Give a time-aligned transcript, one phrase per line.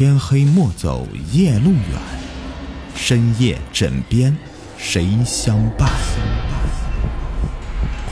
[0.00, 2.00] 天黑莫走夜路远，
[2.94, 4.34] 深夜枕边
[4.78, 5.90] 谁相伴？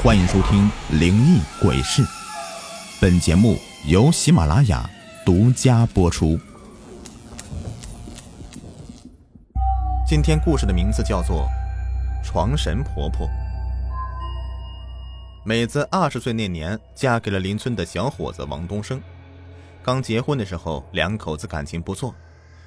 [0.03, 0.71] 欢迎收听
[1.01, 2.03] 《灵异鬼事》，
[3.01, 3.57] 本节目
[3.87, 4.87] 由喜马拉雅
[5.25, 6.39] 独家播出。
[10.07, 11.49] 今天故事的名字叫做
[12.23, 13.27] 《床神婆婆》。
[15.43, 19.01] 美子二十岁那年，嫁给了邻村的小伙子王东升。
[19.89, 22.15] 刚结婚的时候，两口子感情不错。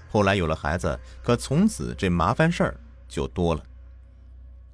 [0.10, 3.62] 后来有了孩子，可从此这麻烦事儿就多了。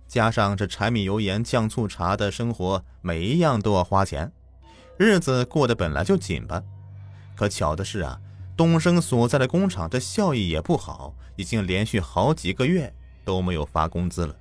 [0.07, 4.31] 加上这柴米油盐酱醋茶的生活，每一样都要花钱，
[4.95, 6.63] 日子过得本来就紧巴。
[7.35, 8.17] 可巧的是啊，
[8.55, 12.93] 东升所在的工厂这效益也不好，已经连续好几个月
[13.25, 14.33] 都没有发工资了。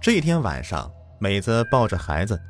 [0.00, 0.88] 这一天晚上，
[1.18, 2.40] 美子抱着孩子。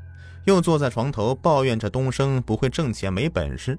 [0.44, 3.78] 又坐在床头抱怨着东升不会挣钱、没本事。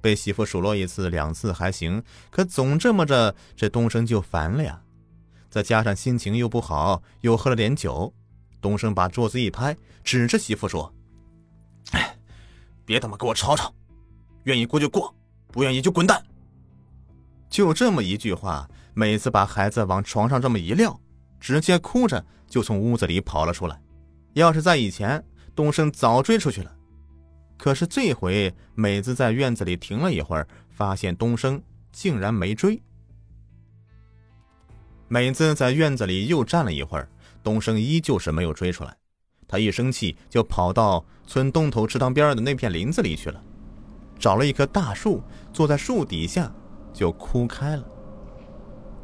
[0.00, 4.80] 被媳妇数落一次两次还行，可总这么着，这东升就烦了呀。
[5.50, 8.12] 再加上心情又不好，又喝了点酒，
[8.60, 10.94] 东升把桌子一拍，指着媳妇说
[11.92, 12.16] ：“哎，
[12.84, 13.74] 别他妈给我吵吵，
[14.44, 15.14] 愿意过就过，
[15.48, 16.24] 不愿意就滚蛋。”
[17.50, 20.98] 就这么一句话，每次把孩子往床上这么一撂，
[21.40, 23.82] 直接哭着就从屋子里跑了出来。
[24.34, 25.22] 要是在以前，
[25.54, 26.76] 东升早追出去了。
[27.58, 31.62] 可是这回，美子在院子里停了一会儿，发现东升
[31.92, 32.80] 竟然没追。
[35.08, 37.08] 美子在院子里又站了一会儿，
[37.42, 38.96] 东升依旧是没有追出来。
[39.46, 43.42] 他一生气，就跑到村东头池塘边的那片林子里去了，
[44.18, 46.50] 找了一棵大树，坐在树底下
[46.94, 47.84] 就哭开了。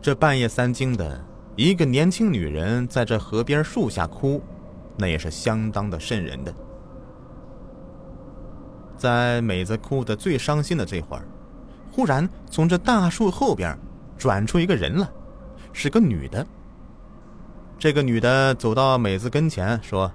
[0.00, 1.22] 这半夜三更的，
[1.56, 4.40] 一个年轻女人在这河边树下哭。
[4.96, 6.54] 那也是相当的瘆人的。
[8.96, 11.22] 在美子哭得最伤心的这会儿，
[11.92, 13.78] 忽然从这大树后边
[14.16, 15.08] 转出一个人来，
[15.72, 16.46] 是个女的。
[17.78, 20.10] 这个女的走到美子跟前说：“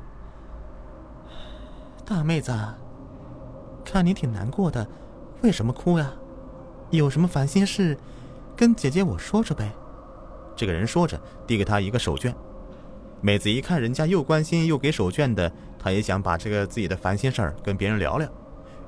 [2.03, 2.51] 大妹子，
[3.85, 4.87] 看你挺难过的，
[5.43, 6.11] 为什么哭呀？
[6.89, 7.95] 有什么烦心事，
[8.57, 9.71] 跟姐姐我说说呗。”
[10.57, 12.33] 这个人说着，递给她一个手绢。
[13.21, 18.27] 妹子一看人家又关心又给手绢的，她也想把这个自己的烦心事儿跟别人聊聊，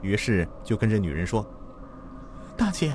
[0.01, 1.45] 于是就跟这女人说
[2.57, 2.91] ：“大姐，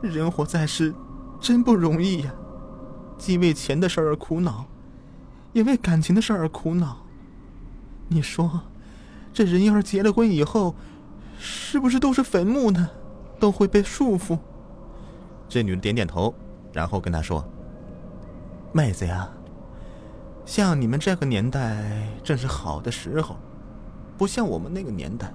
[0.00, 0.94] 人活在世，
[1.40, 2.32] 真不容易呀，
[3.18, 4.64] 既为钱的事儿而苦恼，
[5.52, 6.98] 也为感情的事儿而苦恼。
[8.06, 8.60] 你说，
[9.32, 10.76] 这人要是结了婚以后，
[11.38, 12.88] 是不是都是坟墓呢？
[13.40, 14.38] 都会被束缚？”
[15.48, 16.32] 这女人点点头，
[16.72, 17.44] 然后跟他说
[18.72, 19.28] ：“妹子呀。”
[20.46, 23.36] 像你们这个年代正是好的时候，
[24.16, 25.34] 不像我们那个年代。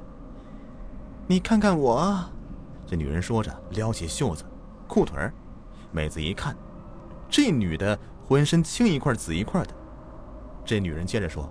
[1.28, 2.18] 你看看我，
[2.88, 4.46] 这女人说着撩起袖子、
[4.88, 5.34] 裤腿儿。
[5.92, 6.56] 妹子一看，
[7.30, 9.74] 这女的浑身青一块紫一块的。
[10.64, 11.50] 这女人接着说：“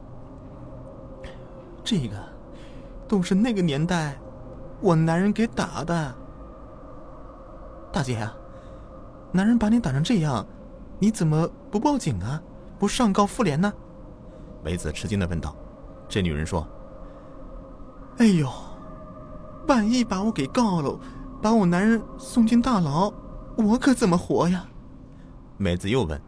[1.84, 2.16] 这个
[3.06, 4.18] 都是那个年代
[4.80, 6.14] 我男人给打的。
[7.92, 8.34] 大姐啊，
[9.32, 10.46] 男人把你打成这样，
[10.98, 12.42] 你怎么不报警啊？”
[12.80, 13.70] 不上告妇联呢？
[14.64, 15.54] 梅子吃惊的问道。
[16.08, 16.66] 这女人说
[18.16, 18.50] ：“哎呦，
[19.68, 20.98] 万一把我给告了，
[21.42, 23.12] 把我男人送进大牢，
[23.54, 24.66] 我可怎么活呀？”
[25.58, 26.18] 梅子又问：“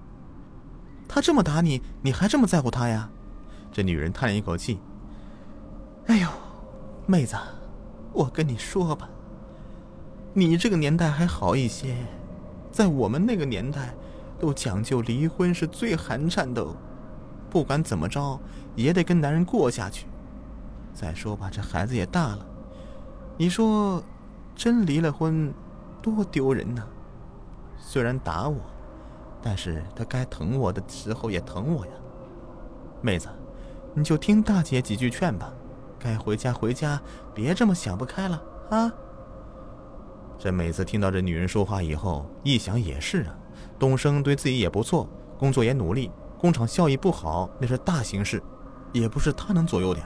[1.08, 3.08] 他这么打你，你还这么在乎他呀？”
[3.72, 4.78] 这女人叹了一口气
[6.08, 6.28] ：“哎呦，
[7.06, 7.34] 妹子，
[8.12, 9.08] 我跟你说吧，
[10.34, 11.96] 你这个年代还好一些，
[12.70, 13.94] 在我们那个年代。”
[14.42, 16.66] 都讲究离婚是最寒碜的，
[17.48, 18.40] 不管怎么着
[18.74, 20.08] 也得跟男人过下去。
[20.92, 22.44] 再说吧，这孩子也大了，
[23.38, 24.02] 你说
[24.56, 25.54] 真离了婚，
[26.02, 26.84] 多丢人呢。
[27.78, 28.56] 虽然打我，
[29.40, 31.92] 但是他该疼我的时候也疼我呀。
[33.00, 33.28] 妹子，
[33.94, 35.52] 你就听大姐几句劝吧，
[36.00, 37.00] 该回家回家，
[37.32, 38.92] 别这么想不开了啊。
[40.36, 43.36] 这妹子听到这女人说话以后，一想也是啊。
[43.78, 48.42] 东升对自己也不错，工作也努力，工厂效益不好那是大形势，
[48.92, 50.00] 也不是他能左右的。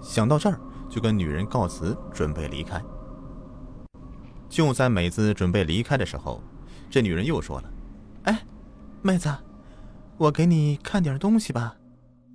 [0.00, 0.58] 想到这儿，
[0.88, 2.80] 就跟女人告辞，准备离开。
[4.48, 6.40] 就在美子准备离开的时候，
[6.88, 7.70] 这女人又说了
[8.24, 8.46] ：“哎，
[9.02, 9.28] 妹子，
[10.16, 11.76] 我给你看点东西吧，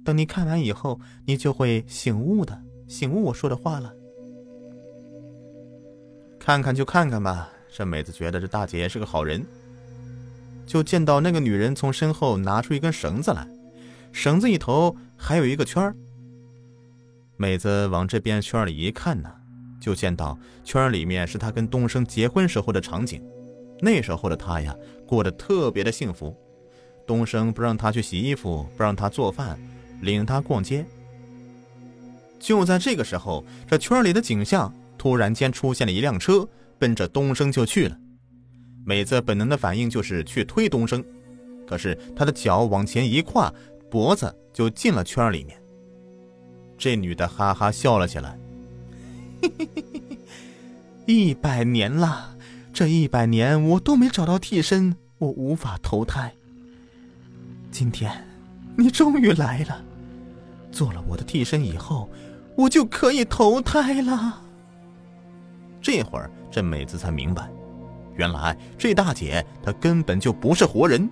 [0.06, 3.94] 等你看完以后，你就会醒悟的，醒悟我说的话了。
[6.40, 9.44] 看看就看看吧。”这美子觉得这大姐是个好人。
[10.66, 13.48] 就见到那个女人从身后拿出一根绳子来，
[14.12, 15.96] 绳子一头还有一个圈儿。
[17.38, 19.30] 妹子往这边圈里一看呢，
[19.82, 23.22] 就见到圈里面是她跟东升结婚时候的场景。
[23.82, 24.74] 那时候的她呀，
[25.06, 26.36] 过得特别的幸福。
[27.06, 29.60] 东升不让她去洗衣服，不让她做饭，
[30.02, 30.86] 领她逛街。
[32.40, 36.48] 就在这个时候，这圈里的景象突然间出现了一辆车，
[36.80, 37.98] 奔着东升就去了。
[38.86, 41.04] 美子本能的反应就是去推东升，
[41.68, 43.54] 可是他的脚往前一跨，
[43.90, 45.58] 脖子就进了圈里面。
[46.78, 48.38] 这女的哈哈笑了起来，
[51.06, 52.36] 一百年了，
[52.74, 56.34] 这一百年我都没找到替身，我无法投胎。
[57.72, 58.12] 今天，
[58.76, 59.82] 你终于来了，
[60.72, 62.10] 做了我的替身以后，
[62.58, 64.42] 我就可以投胎了。
[65.82, 67.50] 这会儿，这美子才明白，
[68.16, 71.10] 原来这大姐她根本就不是活人，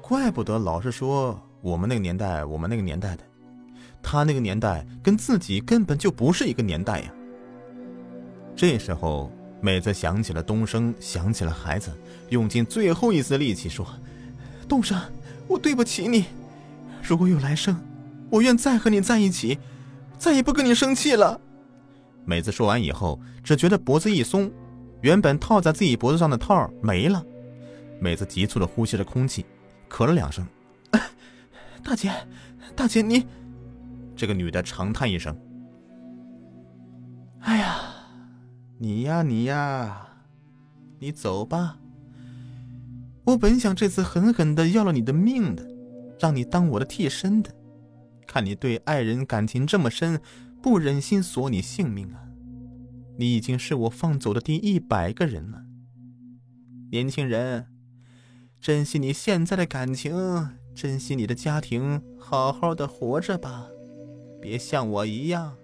[0.00, 3.22] 怪不得老是说我们那个年代，我们那个年代的。
[4.02, 7.12] 她那个年代跟自己根本就不是一个年代呀。
[8.56, 11.90] 这时候，美子想起了东升，想起了孩子，
[12.30, 13.86] 用尽最后一丝力气说
[14.68, 15.00] ：“东升，
[15.46, 16.26] 我对不起你。
[17.00, 17.80] 如果有来生，
[18.28, 19.58] 我愿再和你在一起，
[20.18, 21.40] 再也不跟你生气了。”
[22.26, 24.50] 美子说完以后，只觉得脖子一松，
[25.02, 27.24] 原本套在自己脖子上的套没了。
[28.00, 29.44] 美子急促的呼吸着空气，
[29.88, 30.46] 咳了两声
[31.84, 32.10] ：“大姐，
[32.74, 33.26] 大姐，你……”
[34.16, 35.36] 这个女的长叹一声
[37.42, 37.80] ：“哎呀，
[38.78, 40.08] 你呀你呀，
[40.98, 41.78] 你走吧。
[43.24, 45.64] 我本想这次狠狠的要了你的命的，
[46.18, 47.50] 让你当我的替身的。
[48.26, 50.20] 看你对爱人感情这么深，
[50.60, 52.18] 不忍心索你性命啊。
[53.22, 55.62] 你已经是我放走的第一百个人了。
[56.90, 57.68] 年轻人，
[58.60, 60.12] 珍惜你现在的感情，
[60.74, 63.68] 珍惜你的家庭，好好的活着吧。”
[64.42, 65.54] 别像我一样，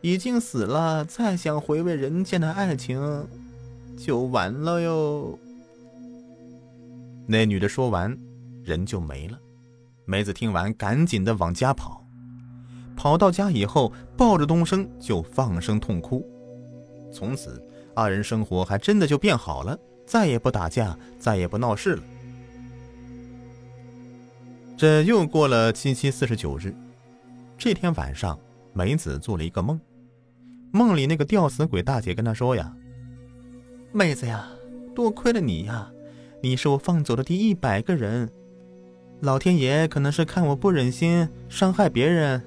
[0.00, 3.26] 已经死了，再想回味人间的爱情，
[3.96, 5.36] 就晚了哟。
[7.26, 8.16] 那女的说完，
[8.62, 9.36] 人就没了。
[10.04, 12.06] 梅子听完，赶紧的往家跑。
[12.94, 16.24] 跑到家以后，抱着东升就放声痛哭。
[17.12, 17.62] 从此，
[17.94, 22.02] 二人生活还真的就变好了，再也不打架，再也不闹事了。
[24.76, 26.74] 这又过了七七四十九日。
[27.56, 28.36] 这天晚上，
[28.72, 29.78] 梅子做了一个梦，
[30.72, 32.74] 梦里那个吊死鬼大姐跟她说呀
[33.92, 34.48] ：“妹子呀，
[34.96, 35.88] 多亏了你呀，
[36.42, 38.28] 你是我放走的第一百个人。
[39.20, 42.42] 老天爷可能是看我不忍心伤害别人，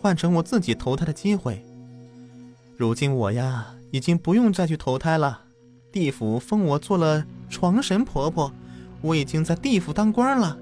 [0.00, 1.64] 换成我自己投胎的机会。
[2.76, 5.42] 如今我呀，已经不用再去投胎了，
[5.92, 8.50] 地府封我做了床神婆婆，
[9.02, 10.58] 我已经在地府当官了，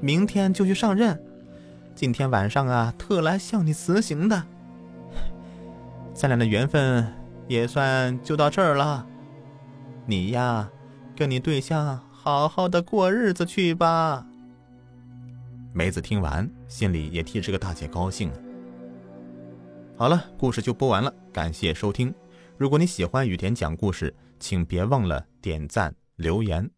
[0.00, 1.18] 明天就去上任。”
[1.96, 4.44] 今天晚上啊，特来向你辞行的。
[6.12, 7.10] 咱俩的缘分
[7.48, 9.06] 也算就到这儿了。
[10.04, 10.68] 你呀，
[11.16, 14.26] 跟你对象好好的过日子去吧。
[15.72, 18.30] 梅子听完，心里也替这个大姐高兴。
[19.96, 22.14] 好了，故事就播完了，感谢收听。
[22.64, 26.70] 如果你喜欢雨田讲故事，请别忘了点赞留言。